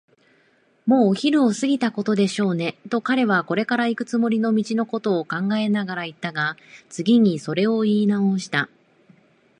[0.87, 6.57] 「もうお昼を過ぎたことでしょうね」と、彼はこれからいくつもりの道のことを考えながらいったが、
[6.89, 8.67] 次にそれをいいなおした。